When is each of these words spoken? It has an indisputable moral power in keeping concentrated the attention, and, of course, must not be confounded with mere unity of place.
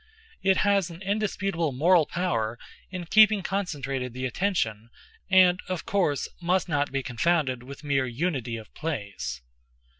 It 0.41 0.57
has 0.65 0.89
an 0.89 1.03
indisputable 1.03 1.71
moral 1.73 2.07
power 2.07 2.57
in 2.89 3.05
keeping 3.05 3.43
concentrated 3.43 4.13
the 4.13 4.25
attention, 4.25 4.89
and, 5.29 5.59
of 5.69 5.85
course, 5.85 6.27
must 6.41 6.67
not 6.67 6.91
be 6.91 7.03
confounded 7.03 7.61
with 7.61 7.83
mere 7.83 8.07
unity 8.07 8.57
of 8.57 8.73
place. 8.73 9.43